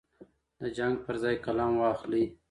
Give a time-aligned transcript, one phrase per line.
[0.61, 2.25] د جنګ پر ځای قلم واخلئ.